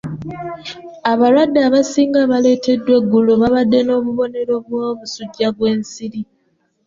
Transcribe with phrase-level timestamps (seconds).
[1.11, 6.21] Abalwadde abasinga abaaleeteddwa eggulo baabadde n'obubonero bw'omusujja gw'ensiri.